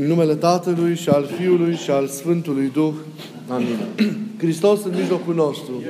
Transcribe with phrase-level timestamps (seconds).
[0.00, 2.92] În numele Tatălui și al Fiului și al Sfântului Duh.
[3.48, 3.76] Amin.
[4.42, 5.82] Hristos în mijlocul nostru.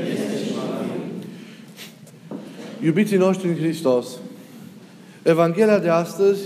[2.84, 4.06] Iubiții noștri în Hristos,
[5.22, 6.40] Evanghelia de astăzi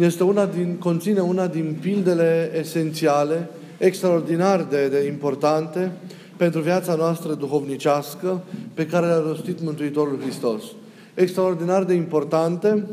[0.00, 3.48] este una din, conține una din pildele esențiale,
[3.78, 5.92] extraordinar de, de importante
[6.36, 8.42] pentru viața noastră duhovnicească
[8.74, 10.62] pe care le-a rostit Mântuitorul Hristos.
[11.14, 12.86] Extraordinar de importante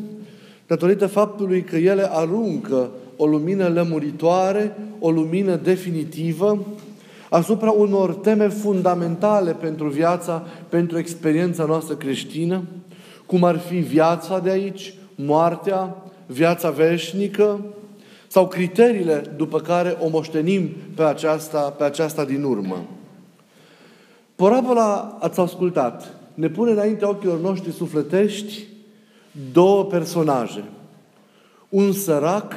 [0.67, 6.65] datorită faptului că ele aruncă o lumină lămuritoare, o lumină definitivă
[7.29, 12.63] asupra unor teme fundamentale pentru viața, pentru experiența noastră creștină,
[13.25, 15.95] cum ar fi viața de aici, moartea,
[16.25, 17.59] viața veșnică
[18.27, 22.85] sau criteriile după care o moștenim pe aceasta, pe aceasta din urmă.
[24.35, 26.13] Parabola ați ascultat.
[26.33, 28.67] Ne pune înainte ochilor noștri sufletești
[29.51, 30.63] două personaje.
[31.69, 32.53] Un sărac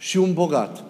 [0.00, 0.84] și un bogat.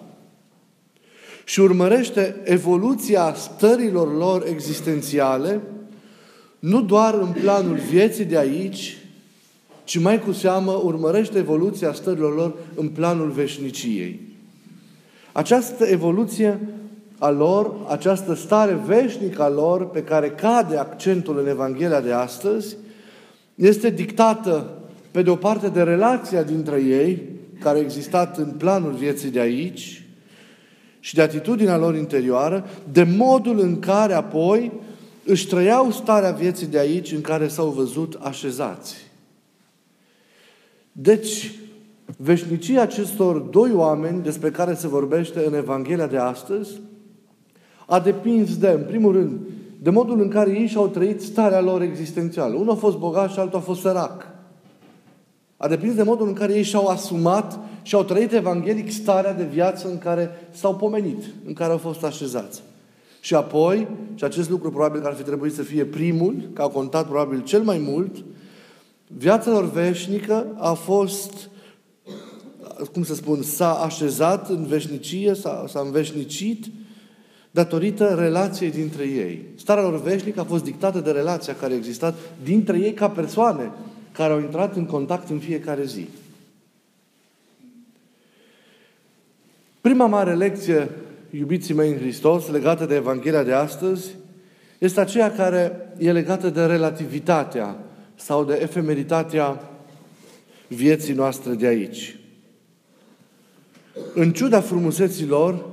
[1.43, 5.61] Și urmărește evoluția stărilor lor existențiale,
[6.59, 8.97] nu doar în planul vieții de aici,
[9.83, 14.19] ci mai cu seamă urmărește evoluția stărilor lor în planul veșniciei.
[15.31, 16.59] Această evoluție
[17.17, 22.75] a lor, această stare veșnică a lor, pe care cade accentul în Evanghelia de astăzi,
[23.55, 24.77] este dictată,
[25.11, 29.39] pe de o parte, de relația dintre ei, care a existat în planul vieții de
[29.39, 30.05] aici,
[31.03, 34.71] și de atitudinea lor interioară, de modul în care apoi
[35.25, 38.95] își trăiau starea vieții de aici în care s-au văzut așezați.
[40.91, 41.51] Deci,
[42.17, 46.71] veșnicia acestor doi oameni despre care se vorbește în Evanghelia de astăzi
[47.85, 49.39] a depins de, în primul rând,
[49.81, 52.55] de modul în care ei și-au trăit starea lor existențială.
[52.55, 54.30] Unul a fost bogat și altul a fost sărac.
[55.61, 59.43] A depins de modul în care ei și-au asumat și au trăit evanghelic starea de
[59.43, 62.61] viață în care s-au pomenit, în care au fost așezați.
[63.19, 66.67] Și apoi, și acest lucru probabil că ar fi trebuit să fie primul, că a
[66.67, 68.23] contat probabil cel mai mult,
[69.07, 71.49] viața lor veșnică a fost,
[72.93, 76.65] cum să spun, s-a așezat în veșnicie, s-a, s-a înveșnicit
[77.51, 79.45] datorită relației dintre ei.
[79.55, 83.71] Starea lor veșnică a fost dictată de relația care a existat dintre ei ca persoane
[84.21, 86.07] care au intrat în contact în fiecare zi.
[89.81, 90.89] Prima mare lecție,
[91.29, 94.15] iubiții mei în Hristos, legată de Evanghelia de astăzi,
[94.77, 97.77] este aceea care e legată de relativitatea
[98.15, 99.69] sau de efemeritatea
[100.67, 102.19] vieții noastre de aici.
[104.13, 105.69] În ciuda frumuseților,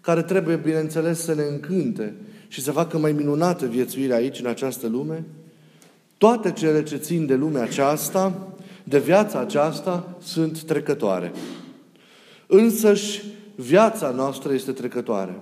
[0.00, 2.14] care trebuie, bineînțeles, să ne încânte
[2.48, 5.24] și să facă mai minunată viețuirea aici, în această lume,
[6.18, 8.48] toate cele ce țin de lumea aceasta,
[8.84, 11.32] de viața aceasta, sunt trecătoare.
[12.46, 13.22] Însăși
[13.54, 15.40] viața noastră este trecătoare.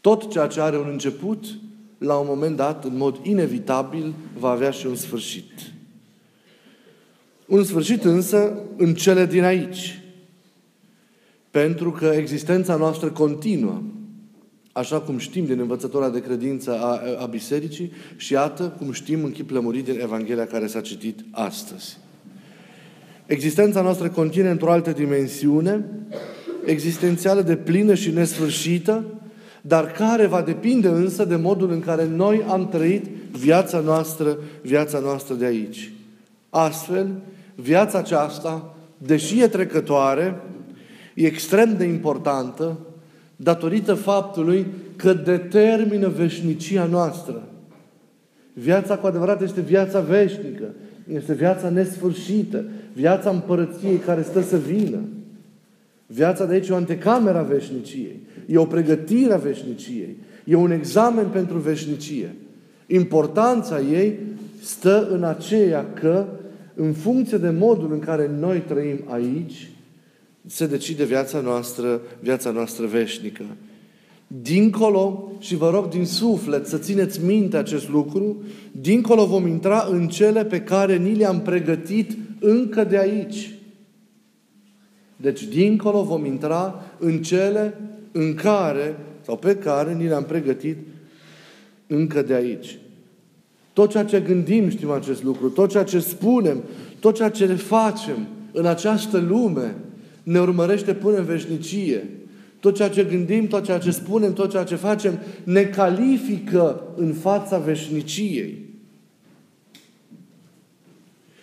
[0.00, 1.44] Tot ceea ce are un început,
[1.98, 5.52] la un moment dat, în mod inevitabil, va avea și un sfârșit.
[7.46, 10.02] Un sfârșit însă în cele din aici.
[11.50, 13.82] Pentru că existența noastră continuă,
[14.80, 19.32] așa cum știm din învățătura de credință a, a Bisericii și iată cum știm în
[19.32, 21.98] chip lămurit din Evanghelia care s-a citit astăzi.
[23.26, 25.84] Existența noastră conține într-o altă dimensiune,
[26.64, 29.04] existențială de plină și nesfârșită,
[29.60, 34.98] dar care va depinde însă de modul în care noi am trăit viața noastră, viața
[34.98, 35.92] noastră de aici.
[36.50, 37.08] Astfel,
[37.54, 40.40] viața aceasta, deși e trecătoare,
[41.14, 42.78] e extrem de importantă
[43.42, 47.48] datorită faptului că determină veșnicia noastră.
[48.52, 50.64] Viața cu adevărat este viața veșnică,
[51.12, 54.98] este viața nesfârșită, viața împărăției care stă să vină.
[56.06, 58.20] Viața de aici e o antecamera a veșniciei.
[58.46, 60.16] E o pregătire a veșniciei.
[60.44, 62.34] E un examen pentru veșnicie.
[62.86, 64.18] Importanța ei
[64.62, 66.26] stă în aceea că,
[66.74, 69.70] în funcție de modul în care noi trăim aici,
[70.46, 73.44] se decide viața noastră, viața noastră veșnică.
[74.26, 78.42] Dincolo, și vă rog din suflet să țineți minte acest lucru,
[78.72, 83.54] dincolo vom intra în cele pe care ni le-am pregătit încă de aici.
[85.16, 87.80] Deci, dincolo vom intra în cele
[88.12, 90.76] în care, sau pe care ni le-am pregătit
[91.86, 92.78] încă de aici.
[93.72, 96.62] Tot ceea ce gândim știm acest lucru, tot ceea ce spunem,
[96.98, 99.74] tot ceea ce le facem în această lume
[100.30, 102.08] ne urmărește până în veșnicie.
[102.60, 107.12] Tot ceea ce gândim, tot ceea ce spunem, tot ceea ce facem ne califică în
[107.12, 108.68] fața veșniciei.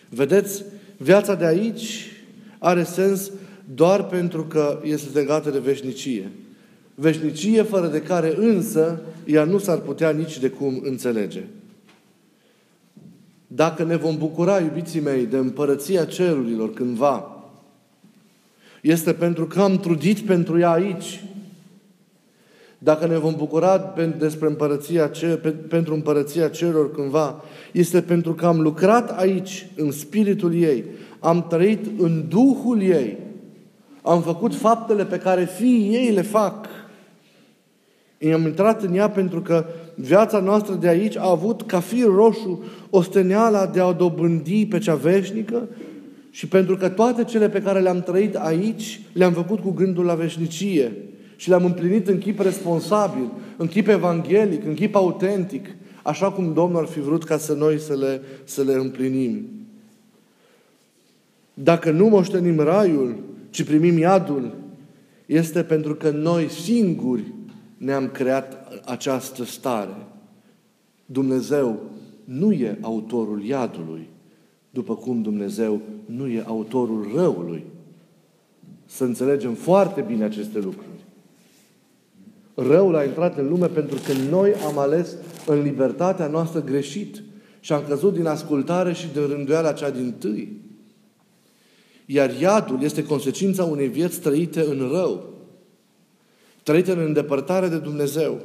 [0.09, 0.63] Vedeți,
[0.97, 2.11] viața de aici
[2.57, 3.31] are sens
[3.73, 6.31] doar pentru că este legată de veșnicie.
[6.95, 11.43] Veșnicie fără de care însă ea nu s-ar putea nici de cum înțelege.
[13.47, 17.36] Dacă ne vom bucura, iubiții mei, de împărăția cerurilor cândva,
[18.81, 21.23] este pentru că am trudit pentru ea aici.
[22.77, 25.11] Dacă ne vom bucura despre împărăția
[25.69, 30.83] pentru împărăția cerurilor cândva, este pentru că am lucrat aici, în spiritul ei,
[31.19, 33.17] am trăit în Duhul ei,
[34.01, 36.67] am făcut faptele pe care fiii ei le fac.
[38.33, 39.65] Am intrat în ea pentru că
[39.95, 44.77] viața noastră de aici a avut ca fir roșu osteneala de a o dobândi pe
[44.77, 45.67] cea veșnică
[46.37, 50.15] și pentru că toate cele pe care le-am trăit aici le-am făcut cu gândul la
[50.15, 50.91] veșnicie
[51.35, 56.79] și le-am împlinit în chip responsabil, în chip evanghelic, în chip autentic, așa cum Domnul
[56.79, 59.47] ar fi vrut ca să noi să le, să le împlinim.
[61.53, 63.15] Dacă nu moștenim raiul,
[63.49, 64.55] ci primim iadul,
[65.25, 67.33] este pentru că noi singuri
[67.77, 69.95] ne-am creat această stare.
[71.05, 71.79] Dumnezeu
[72.23, 74.07] nu e autorul iadului,
[74.69, 77.63] după cum Dumnezeu nu e autorul răului.
[78.85, 81.05] Să înțelegem foarte bine aceste lucruri.
[82.53, 85.15] Răul a intrat în lume pentru că noi am ales
[85.45, 87.23] în libertatea noastră greșit
[87.59, 90.61] și am căzut din ascultare și de rânduiala cea din tâi.
[92.05, 95.33] Iar iadul este consecința unei vieți trăite în rău,
[96.63, 98.41] trăite în îndepărtare de Dumnezeu.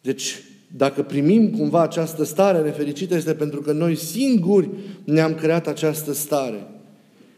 [0.00, 4.68] Deci, dacă primim cumva această stare nefericită, este pentru că noi singuri
[5.04, 6.66] ne-am creat această stare.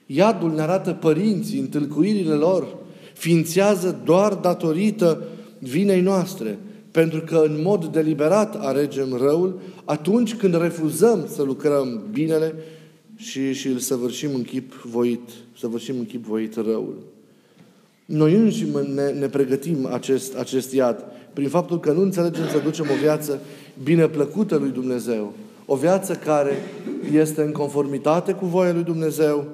[0.06, 2.76] Iadul ne arată părinții, întâlcuirile lor,
[3.14, 5.22] ființează doar datorită
[5.58, 6.58] vinei noastre.
[6.90, 12.54] Pentru că în mod deliberat aregem răul atunci când refuzăm să lucrăm binele
[13.16, 15.20] și, și îl săvârșim în chip voit,
[15.58, 16.96] săvârșim în chip voit răul.
[18.04, 22.86] Noi înșim ne, ne pregătim acest, acest iad prin faptul că nu înțelegem să ducem
[22.90, 23.40] o viață
[23.82, 25.32] bine plăcută lui Dumnezeu.
[25.66, 26.52] O viață care
[27.12, 29.46] este în conformitate cu voia lui Dumnezeu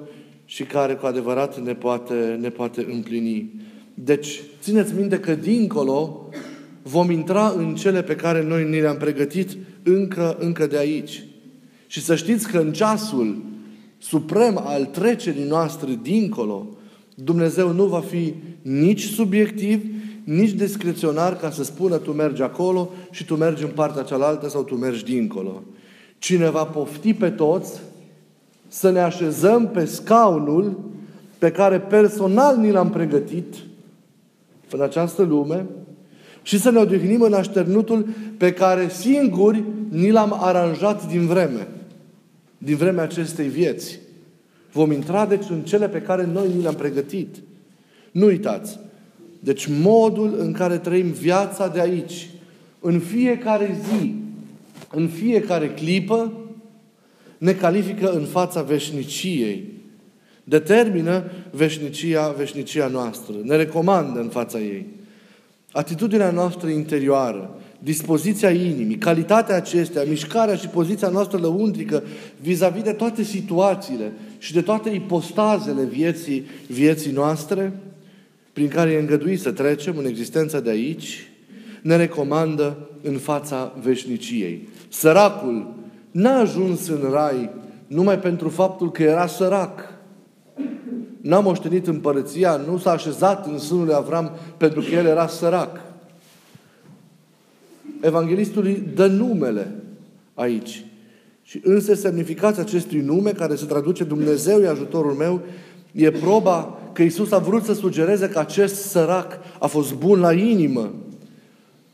[0.45, 3.53] și care cu adevărat ne poate, ne poate împlini.
[3.93, 6.29] Deci, țineți minte că dincolo
[6.81, 11.23] vom intra în cele pe care noi ni le-am pregătit încă, încă de aici.
[11.87, 13.43] Și să știți că în ceasul
[13.97, 16.67] suprem al trecerii noastre dincolo,
[17.15, 19.83] Dumnezeu nu va fi nici subiectiv,
[20.25, 24.63] nici discreționar ca să spună tu mergi acolo și tu mergi în partea cealaltă sau
[24.63, 25.63] tu mergi dincolo.
[26.17, 27.79] Cine va pofti pe toți
[28.67, 30.79] să ne așezăm pe scaunul
[31.37, 33.55] pe care personal ni l-am pregătit
[34.71, 35.65] în această lume
[36.41, 38.07] și să ne odihnim în așternutul
[38.37, 41.67] pe care singuri ni l-am aranjat din vreme.
[42.57, 43.99] Din vremea acestei vieți.
[44.71, 47.35] Vom intra, deci, în cele pe care noi ni le-am pregătit.
[48.11, 48.79] Nu uitați.
[49.45, 52.29] Deci, modul în care trăim viața de aici,
[52.79, 54.13] în fiecare zi,
[54.91, 56.31] în fiecare clipă,
[57.37, 59.63] ne califică în fața veșniciei.
[60.43, 63.33] Determină veșnicia, veșnicia noastră.
[63.43, 64.85] Ne recomandă în fața ei.
[65.71, 72.03] Atitudinea noastră interioară, dispoziția inimii, calitatea acestea, mișcarea și poziția noastră lăuntrică
[72.41, 77.73] vis-a-vis de toate situațiile și de toate ipostazele vieții, vieții noastre,
[78.55, 81.31] prin care e îngăduit să trecem în existența de aici,
[81.81, 84.67] ne recomandă în fața veșniciei.
[84.89, 85.73] Săracul
[86.11, 87.49] n-a ajuns în rai
[87.87, 89.93] numai pentru faptul că era sărac.
[91.21, 95.81] N-a moștenit împărăția, nu s-a așezat în sânul lui Avram pentru că el era sărac.
[98.01, 99.75] Evanghelistului dă numele
[100.33, 100.85] aici.
[101.43, 105.41] Și însă semnificația acestui nume, care se traduce Dumnezeu e ajutorul meu,
[105.91, 110.33] e proba că Isus a vrut să sugereze că acest sărac a fost bun la
[110.33, 110.93] inimă.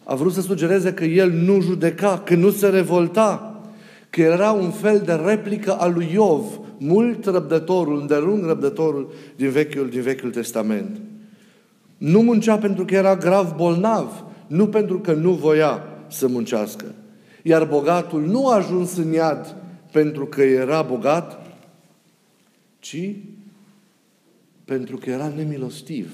[0.04, 3.62] A vrut să sugereze că el nu judeca, că nu se revolta,
[4.10, 9.90] că era un fel de replică a lui Iov, mult răbdătorul, îndelung răbdătorul din Vechiul,
[9.90, 11.02] din Vechiul Testament.
[11.98, 16.86] Nu muncea pentru că era grav bolnav, nu pentru că nu voia să muncească.
[17.44, 19.56] Iar bogatul nu a ajuns în iad
[19.92, 21.46] pentru că era bogat,
[22.80, 23.16] ci
[24.66, 26.12] pentru că era nemilostiv,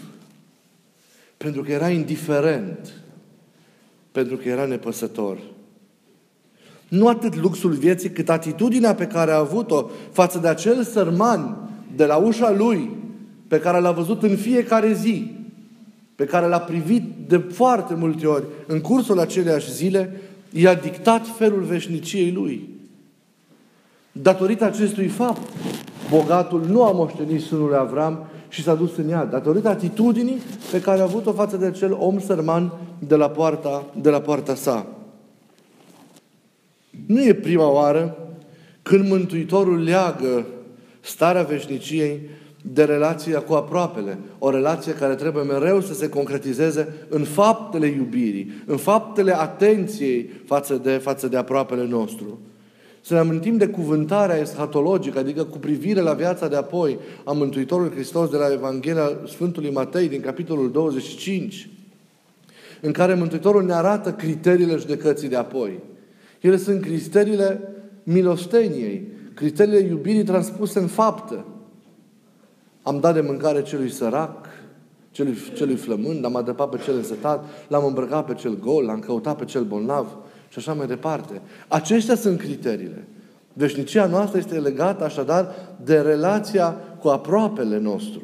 [1.37, 2.93] pentru că era indiferent,
[4.11, 5.37] pentru că era nepăsător.
[6.87, 12.05] Nu atât luxul vieții, cât atitudinea pe care a avut-o față de acel sărman de
[12.05, 12.89] la ușa lui,
[13.47, 15.31] pe care l-a văzut în fiecare zi,
[16.15, 21.61] pe care l-a privit de foarte multe ori în cursul aceleiași zile, i-a dictat felul
[21.61, 22.69] veșniciei lui.
[24.11, 25.41] Datorită acestui fapt,
[26.09, 30.81] bogatul nu a moștenit sânul lui Avram și s-a dus în iad, datorită atitudinii pe
[30.81, 34.87] care a avut-o față de cel om sărman de la poarta, de la poarta sa.
[37.05, 38.17] Nu e prima oară
[38.81, 40.45] când Mântuitorul leagă
[40.99, 42.29] starea veșniciei
[42.73, 44.17] de relația cu aproapele.
[44.39, 50.75] O relație care trebuie mereu să se concretizeze în faptele iubirii, în faptele atenției față
[50.75, 52.39] de, față de aproapele nostru.
[53.07, 57.91] Să ne amintim de cuvântarea eschatologică, adică cu privire la viața de apoi a Mântuitorului
[57.91, 61.69] Hristos de la Evanghelia Sfântului Matei din capitolul 25,
[62.81, 65.79] în care Mântuitorul ne arată criteriile judecății de apoi.
[66.39, 67.73] Ele sunt criteriile
[68.03, 71.45] milosteniei, criteriile iubirii transpuse în faptă.
[72.81, 74.47] Am dat de mâncare celui sărac,
[75.11, 79.37] celui, celui flămând, am adăpat pe cel însetat, l-am îmbrăcat pe cel gol, l-am căutat
[79.37, 80.17] pe cel bolnav
[80.49, 81.41] și așa mai departe.
[81.67, 83.07] Aceștia sunt criteriile.
[83.53, 88.21] Veșnicia noastră este legată așadar de relația cu aproapele nostru.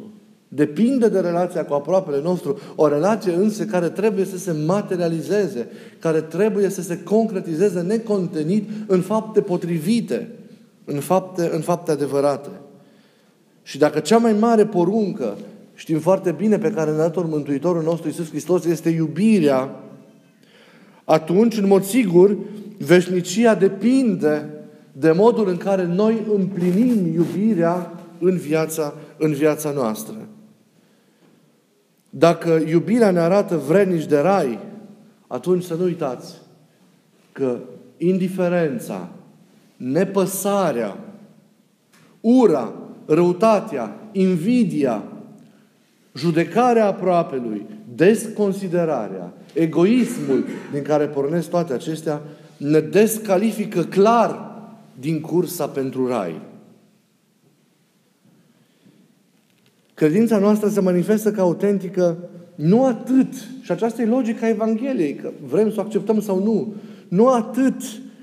[0.47, 5.67] Depinde de relația cu aproapele nostru, o relație însă care trebuie să se materializeze,
[5.99, 10.29] care trebuie să se concretizeze necontenit în fapte potrivite,
[10.85, 12.49] în fapte, în fapte adevărate.
[13.63, 15.37] Și dacă cea mai mare poruncă,
[15.73, 19.82] știm foarte bine, pe care ne-a dat Mântuitorul nostru Iisus Hristos, este iubirea,
[21.05, 22.37] atunci, în mod sigur,
[22.77, 24.49] veșnicia depinde
[24.91, 30.15] de modul în care noi împlinim iubirea în viața, în viața noastră.
[32.09, 34.59] Dacă iubirea ne arată vrenici de rai,
[35.27, 36.33] atunci să nu uitați
[37.31, 37.57] că
[37.97, 39.09] indiferența,
[39.77, 40.97] nepăsarea,
[42.21, 42.73] ura,
[43.05, 45.03] răutatea, invidia,
[46.15, 47.65] judecarea aproapelui,
[47.95, 52.21] desconsiderarea, egoismul din care pornesc toate acestea,
[52.57, 54.51] ne descalifică clar
[54.99, 56.41] din cursa pentru rai.
[59.93, 62.17] Credința noastră se manifestă ca autentică
[62.55, 66.73] nu atât, și aceasta e logica Evangheliei, că vrem să o acceptăm sau nu,
[67.07, 67.81] nu atât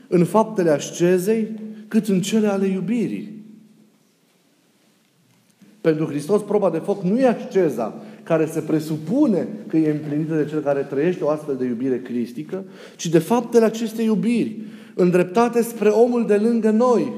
[0.08, 1.48] în faptele ascezei,
[1.88, 3.39] cât în cele ale iubirii.
[5.80, 10.44] Pentru Hristos, proba de foc nu e asceza care se presupune că e împlinită de
[10.48, 12.64] cel care trăiește o astfel de iubire cristică,
[12.96, 14.56] ci de faptele acestei iubiri,
[14.94, 17.12] îndreptate spre omul de lângă noi.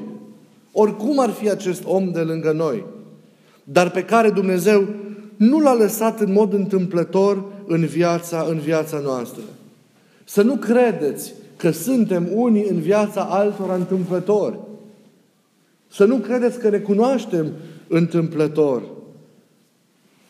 [0.71, 2.83] Oricum ar fi acest om de lângă noi
[3.63, 4.87] dar pe care Dumnezeu
[5.35, 9.41] nu l-a lăsat în mod întâmplător în viața, în viața noastră.
[10.23, 14.59] Să nu credeți că suntem unii în viața altora întâmplători.
[15.91, 17.51] Să nu credeți că ne cunoaștem
[17.93, 18.81] întâmplător.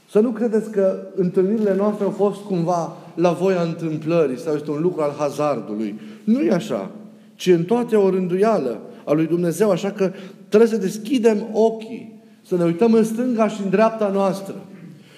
[0.10, 4.82] Să nu credeți că întâlnirile noastre au fost cumva la voia întâmplării sau este un
[4.82, 6.00] lucru al hazardului.
[6.24, 6.92] Nu e așa,
[7.36, 10.12] ci în toate o rânduială a lui Dumnezeu, așa că
[10.48, 14.56] trebuie să deschidem ochii să ne uităm în stânga și în dreapta noastră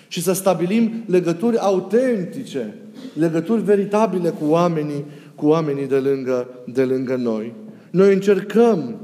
[0.08, 2.74] și să stabilim legături autentice,
[3.14, 7.54] legături veritabile cu oamenii, cu oamenii de lângă, de lângă noi.
[7.92, 8.96] Noi încercăm,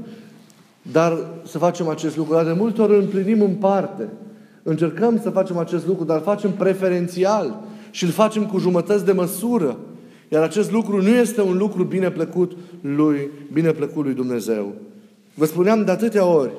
[0.92, 4.08] dar să facem acest lucru, dar de multe ori îl împlinim în parte.
[4.62, 7.60] Încercăm să facem acest lucru, dar îl facem preferențial
[7.90, 9.78] și îl facem cu jumătăți de măsură.
[10.28, 14.72] Iar acest lucru nu este un lucru bine plăcut lui, bine plăcut lui Dumnezeu.
[15.34, 16.52] Vă spuneam de atâtea ori,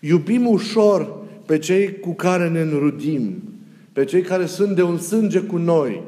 [0.00, 3.42] Iubim ușor pe cei cu care ne înrudim,
[3.92, 6.02] pe cei care sunt de un sânge cu noi.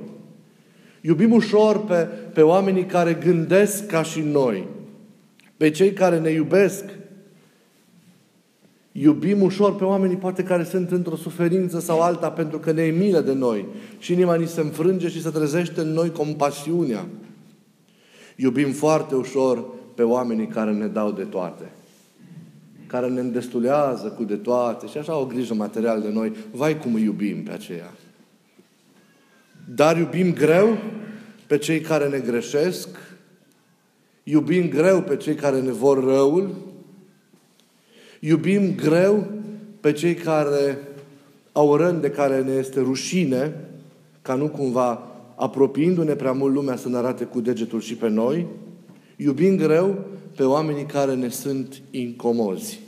[1.00, 4.67] Iubim ușor pe, pe oamenii care gândesc ca și noi,
[5.57, 6.85] pe cei care ne iubesc.
[9.00, 12.90] Iubim ușor pe oamenii poate care sunt într-o suferință sau alta pentru că ne e
[12.90, 13.67] milă de noi
[13.99, 17.07] și inima ni se înfrânge și se trezește în noi compasiunea.
[18.37, 19.64] Iubim foarte ușor
[19.95, 21.73] pe oamenii care ne dau de toate
[22.88, 26.33] care ne îndestulează cu de toate și așa au grijă material de noi.
[26.50, 27.95] Vai cum îi iubim pe aceea.
[29.75, 30.78] Dar iubim greu
[31.47, 32.88] pe cei care ne greșesc,
[34.23, 36.55] iubim greu pe cei care ne vor răul,
[38.21, 39.27] iubim greu
[39.81, 40.79] pe cei care
[41.53, 43.55] au rând de care ne este rușine,
[44.23, 45.03] ca nu cumva
[45.35, 48.47] apropiindu-ne prea mult lumea să ne arate cu degetul și pe noi,
[49.17, 50.05] iubim greu
[50.37, 52.81] pe oamenii care ne sunt incomozi.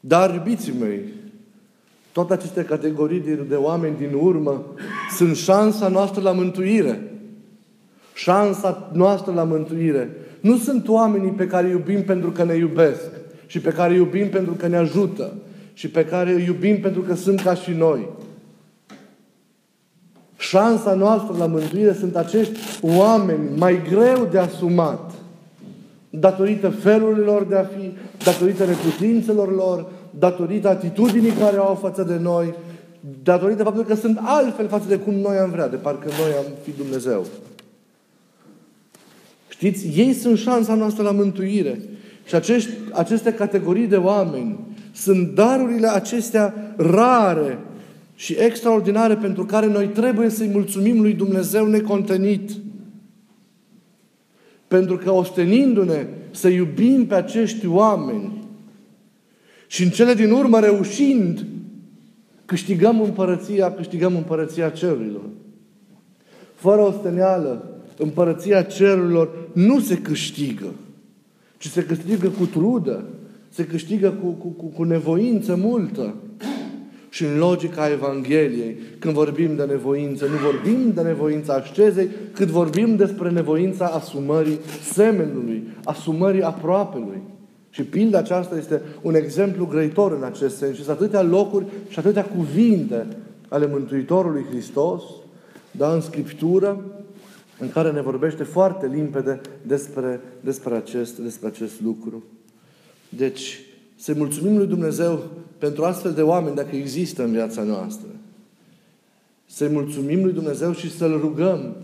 [0.00, 1.00] Dar, iubiții mei,
[2.12, 4.64] toate aceste categorii de, de oameni din urmă
[5.16, 7.12] sunt șansa noastră la mântuire.
[8.14, 10.10] Șansa noastră la mântuire.
[10.40, 13.19] Nu sunt oamenii pe care iubim pentru că ne iubesc
[13.50, 15.32] și pe care iubim pentru că ne ajută
[15.72, 18.08] și pe care iubim pentru că sunt ca și noi.
[20.36, 25.12] Șansa noastră la mântuire sunt acești oameni mai greu de asumat
[26.10, 27.92] datorită felurilor de a fi,
[28.24, 29.86] datorită neputințelor lor,
[30.18, 32.54] datorită atitudinii care au față de noi,
[33.22, 36.52] datorită faptului că sunt altfel față de cum noi am vrea, de parcă noi am
[36.62, 37.26] fi Dumnezeu.
[39.48, 41.80] Știți, ei sunt șansa noastră la mântuire.
[42.30, 44.58] Și acești, aceste categorii de oameni
[44.92, 47.58] sunt darurile acestea rare
[48.14, 52.50] și extraordinare pentru care noi trebuie să-i mulțumim lui Dumnezeu necontenit.
[54.68, 58.44] Pentru că ostenindu-ne să iubim pe acești oameni
[59.66, 61.44] și în cele din urmă reușind,
[62.44, 65.24] câștigăm împărăția, câștigăm împărăția cerurilor.
[66.54, 70.66] Fără osteneală, împărăția cerurilor nu se câștigă,
[71.60, 73.04] ci se câștigă cu trudă,
[73.48, 76.14] se câștigă cu, cu, cu, cu nevoință multă.
[77.08, 82.96] Și în logica Evangheliei, când vorbim de nevoință, nu vorbim de nevoința ascezei, cât vorbim
[82.96, 84.58] despre nevoința asumării
[84.92, 87.22] semenului, asumării aproapelui.
[87.70, 90.76] Și pilda aceasta este un exemplu grăitor în acest sens.
[90.76, 93.06] Și sunt atâtea locuri și atâtea cuvinte
[93.48, 95.02] ale Mântuitorului Hristos,
[95.70, 96.84] da, în Scriptură,
[97.60, 102.24] în care ne vorbește foarte limpede despre, despre, acest, despre acest lucru.
[103.08, 103.60] Deci,
[103.96, 105.22] să mulțumim lui Dumnezeu
[105.58, 108.08] pentru astfel de oameni, dacă există în viața noastră.
[109.46, 111.76] Să-i mulțumim lui Dumnezeu și să-L rugăm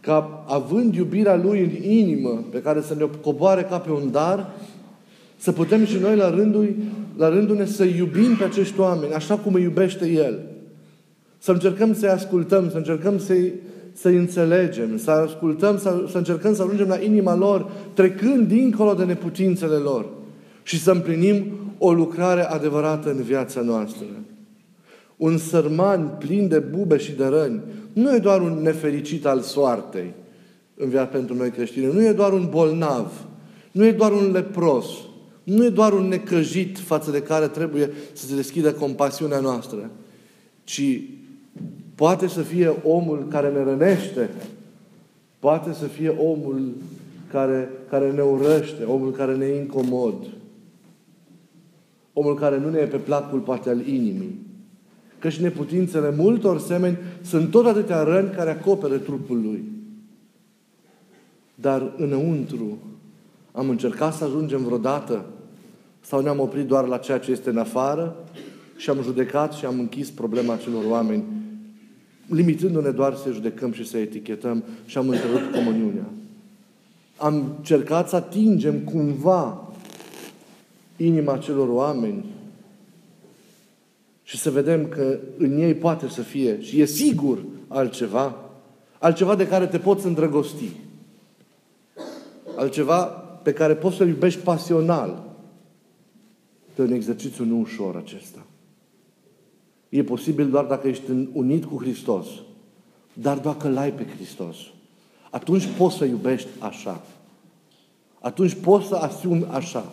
[0.00, 4.50] ca, având iubirea Lui în inimă, pe care să ne coboare ca pe un dar,
[5.36, 6.74] să putem și noi la rândul,
[7.16, 10.40] la rândul ne să iubim pe acești oameni, așa cum îi iubește El.
[11.38, 13.52] Să încercăm să-i ascultăm, să încercăm să-i,
[13.92, 19.04] să-i înțelegem, să ascultăm, să, să încercăm să ajungem la inima lor, trecând dincolo de
[19.04, 20.06] neputințele lor
[20.62, 21.44] și să împlinim
[21.78, 24.06] o lucrare adevărată în viața noastră.
[25.16, 27.60] Un sărman plin de bube și de răni
[27.92, 30.14] nu e doar un nefericit al soartei
[30.76, 33.12] în viața pentru noi creștini, nu e doar un bolnav,
[33.72, 34.86] nu e doar un lepros,
[35.42, 39.90] nu e doar un necăjit față de care trebuie să se deschidă compasiunea noastră,
[40.64, 41.00] ci
[41.94, 44.30] poate să fie omul care ne rănește,
[45.38, 46.72] poate să fie omul
[47.30, 50.14] care, care ne urăște, omul care ne incomod,
[52.12, 54.38] omul care nu ne e pe placul poate al inimii.
[55.18, 59.64] Că și neputințele multor semeni sunt tot atâtea răni care acoperă trupul lui.
[61.54, 62.78] Dar înăuntru
[63.52, 65.24] am încercat să ajungem vreodată
[66.00, 68.16] sau ne-am oprit doar la ceea ce este în afară
[68.80, 71.24] și am judecat și am închis problema celor oameni,
[72.26, 76.10] limitându-ne doar să judecăm și să etichetăm și am întrerupt comuniunea.
[77.16, 79.72] Am încercat să atingem cumva
[80.96, 82.24] inima celor oameni
[84.22, 87.38] și să vedem că în ei poate să fie și e sigur
[87.68, 88.36] altceva,
[88.98, 90.70] altceva de care te poți îndrăgosti,
[92.56, 93.02] altceva
[93.42, 95.28] pe care poți să-l iubești pasional.
[96.74, 98.44] Pe un exercițiu nu ușor acesta.
[99.90, 102.26] E posibil doar dacă ești unit cu Hristos.
[103.12, 104.56] Dar dacă îl ai pe Hristos,
[105.30, 107.00] atunci poți să iubești așa.
[108.20, 109.92] Atunci poți să asumi așa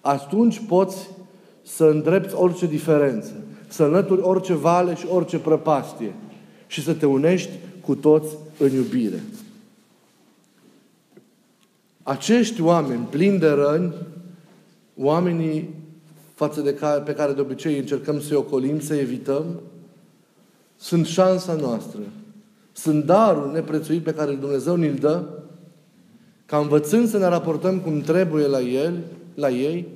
[0.00, 1.10] atunci poți
[1.62, 3.32] să îndrepți orice diferență,
[3.68, 6.14] să înlături orice vale și orice prăpastie
[6.66, 7.50] și să te unești
[7.80, 9.22] cu toți în iubire.
[12.02, 13.94] Acești oameni plini de răni,
[14.96, 15.74] oamenii
[16.38, 19.44] față de care, pe care de obicei încercăm să-i ocolim, să evităm,
[20.76, 22.00] sunt șansa noastră.
[22.72, 25.24] Sunt darul neprețuit pe care Dumnezeu ni-l dă,
[26.46, 28.98] ca învățând să ne raportăm cum trebuie la El,
[29.34, 29.86] la ei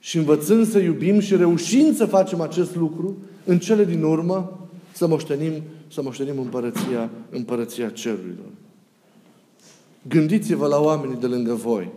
[0.00, 5.06] și învățând să iubim și reușind să facem acest lucru, în cele din urmă să
[5.06, 8.50] moștenim, să moștenim împărăția, împărăția cerurilor.
[10.08, 11.90] Gândiți-vă la oamenii de lângă voi.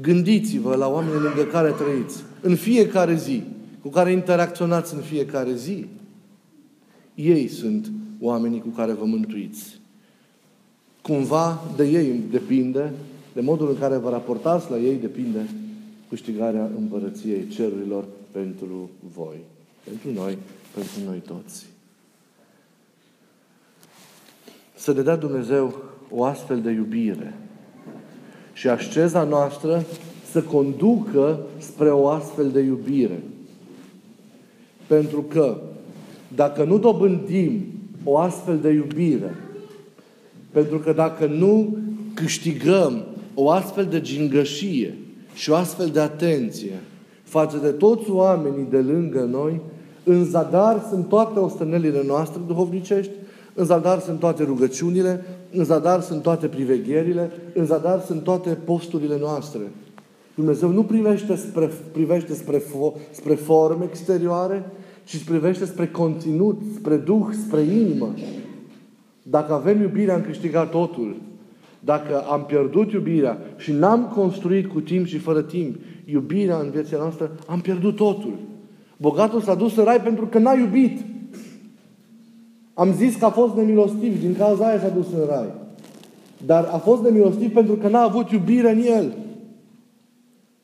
[0.00, 2.22] Gândiți-vă la oamenii lângă care trăiți.
[2.40, 3.42] În fiecare zi.
[3.82, 5.86] Cu care interacționați în fiecare zi.
[7.14, 9.80] Ei sunt oamenii cu care vă mântuiți.
[11.02, 12.92] Cumva de ei depinde
[13.32, 15.48] de modul în care vă raportați la ei depinde
[16.08, 19.36] câștigarea împărăției cerurilor pentru voi.
[19.84, 20.38] Pentru noi,
[20.74, 21.66] pentru noi toți.
[24.74, 27.34] Să ne dea Dumnezeu o astfel de iubire
[28.56, 29.84] și asceza noastră
[30.30, 33.22] să conducă spre o astfel de iubire.
[34.86, 35.56] Pentru că
[36.34, 37.64] dacă nu dobândim
[38.04, 39.34] o astfel de iubire,
[40.50, 41.76] pentru că dacă nu
[42.14, 44.98] câștigăm o astfel de gingășie
[45.34, 46.80] și o astfel de atenție
[47.22, 49.60] față de toți oamenii de lângă noi,
[50.04, 53.12] în zadar sunt toate ostănelile noastre duhovnicești,
[53.54, 55.24] în zadar sunt toate rugăciunile,
[55.56, 59.60] în zadar sunt toate privegherile, în zadar sunt toate posturile noastre.
[60.34, 62.62] Dumnezeu nu privește spre, privește spre,
[63.10, 64.70] spre forme exterioare,
[65.04, 68.14] ci privește spre conținut, spre Duh, spre inimă.
[69.22, 71.16] Dacă avem iubirea, am câștigat totul.
[71.80, 76.96] Dacă am pierdut iubirea și n-am construit cu timp și fără timp iubirea în viața
[76.96, 78.34] noastră, am pierdut totul.
[78.96, 81.00] Bogatul s-a dus în rai pentru că n-a iubit.
[82.78, 85.52] Am zis că a fost nemilostiv, din cauza aia s-a dus în rai.
[86.46, 89.12] Dar a fost nemilostiv pentru că n-a avut iubire în el.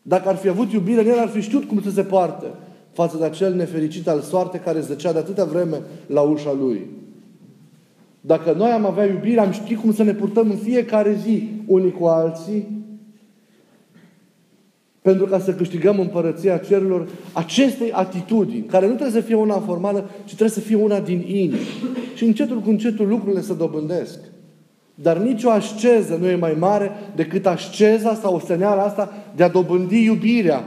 [0.03, 2.47] Dacă ar fi avut iubire în el, ar fi știut cum să se poarte
[2.93, 6.87] față de acel nefericit al soarte care zăcea de atâta vreme la ușa lui.
[8.21, 11.93] Dacă noi am avea iubire, am ști cum să ne purtăm în fiecare zi unii
[11.93, 12.67] cu alții,
[15.03, 20.11] pentru ca să câștigăm împărăția cerurilor acestei atitudini, care nu trebuie să fie una formală,
[20.25, 21.57] ci trebuie să fie una din inimă.
[22.23, 24.19] Și încetul cu încetul lucrurile se dobândesc.
[24.95, 30.05] Dar nicio asceză nu e mai mare decât asceza sau osteneala asta de a dobândi
[30.05, 30.65] iubirea,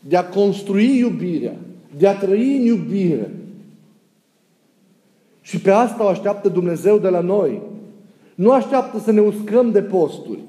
[0.00, 1.54] de a construi iubirea,
[1.98, 3.30] de a trăi în iubire.
[5.40, 7.62] Și pe asta o așteaptă Dumnezeu de la noi.
[8.34, 10.40] Nu așteaptă să ne uscăm de posturi,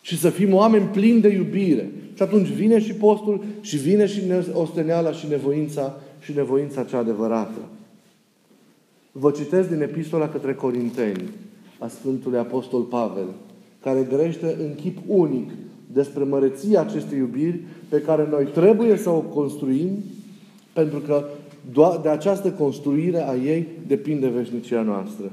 [0.00, 1.90] ci să fim oameni plini de iubire.
[2.14, 7.60] Și atunci vine și postul și vine și osteneala și nevoința și nevoința cea adevărată.
[9.18, 11.28] Vă citesc din epistola către Corinteni
[11.78, 13.26] a Sfântului Apostol Pavel,
[13.82, 15.50] care grește în chip unic
[15.92, 19.90] despre măreția acestei iubiri pe care noi trebuie să o construim,
[20.72, 21.24] pentru că
[22.02, 25.30] de această construire a ei depinde veșnicia noastră.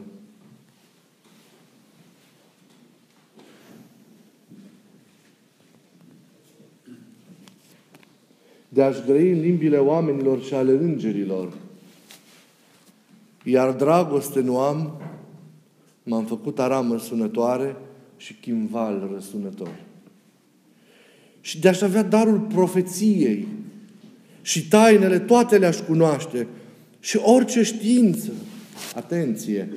[8.73, 11.62] de a-și grăi în limbile oamenilor și ale îngerilor.
[13.43, 15.01] Iar dragoste nu am,
[16.03, 17.75] m-am făcut aramă sunătoare
[18.17, 19.75] și chimval răsunător.
[21.41, 23.47] Și de a avea darul profeției
[24.41, 26.47] și tainele, toate le-aș cunoaște
[26.99, 28.31] și orice știință,
[28.95, 29.69] atenție,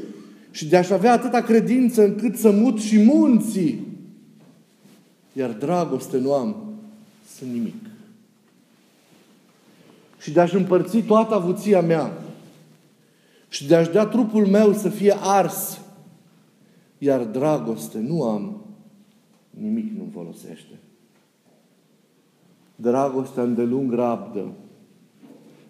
[0.51, 3.87] și de a avea atâta credință încât să mut și munții,
[5.33, 6.57] iar dragoste nu am,
[7.37, 7.75] sunt nimic
[10.27, 12.13] și de a-și împărți toată avuția mea
[13.57, 15.81] și de a-și da trupul meu să fie ars,
[16.99, 18.57] iar dragoste nu am,
[19.51, 20.79] nimic nu folosește.
[22.77, 24.53] Dragostea îndelung rabdă.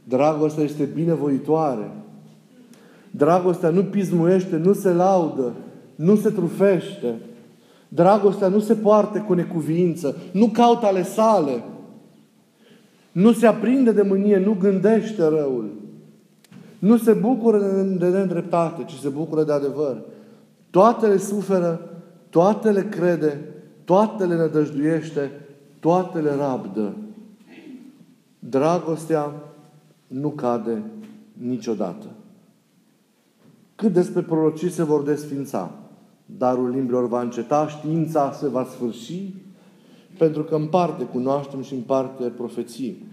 [0.04, 1.90] Dragostea este binevoitoare.
[3.10, 5.52] Dragostea nu pismuiește, nu se laudă,
[5.94, 7.14] nu se trufește.
[7.88, 11.62] Dragostea nu se poartă cu necuvință, nu caută ale sale,
[13.12, 15.84] nu se aprinde de mânie, nu gândește răul.
[16.78, 17.58] Nu se bucură
[17.98, 20.02] de nedreptate, ci se bucură de adevăr.
[20.70, 21.90] Toate le suferă,
[22.30, 23.40] toate le crede,
[23.84, 25.30] toate le nădăjduiește,
[25.80, 26.96] toate le rabdă.
[28.38, 29.32] Dragostea
[30.06, 30.82] nu cade
[31.32, 32.06] niciodată.
[33.74, 35.70] Cât despre prorocii se vor desfința,
[36.26, 39.34] darul limbilor va înceta, știința se va sfârși,
[40.18, 43.04] pentru că în parte cunoaștem și în parte profeții.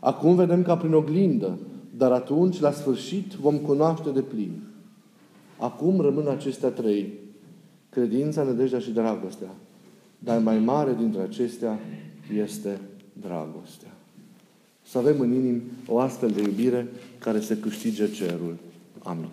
[0.00, 1.58] Acum vedem ca prin oglindă,
[1.96, 4.62] dar atunci, la sfârșit, vom cunoaște de plin.
[5.58, 7.12] Acum rămân acestea trei.
[7.88, 9.54] Credința, nădejdea și dragostea.
[10.18, 11.78] Dar mai mare dintre acestea
[12.36, 12.80] este
[13.20, 13.92] dragostea.
[14.82, 18.56] Să avem în inim o astfel de iubire care să câștige cerul.
[19.02, 19.28] Amin.